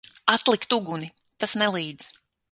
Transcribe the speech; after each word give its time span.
Atlikt 0.35 0.73
uguni! 0.77 1.09
Tas 1.43 1.53
nelīdz. 1.63 2.09